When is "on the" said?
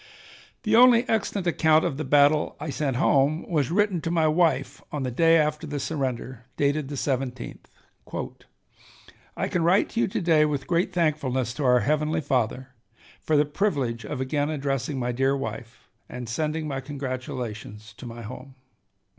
4.91-5.11